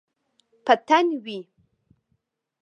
[0.65, 1.39] په تن وی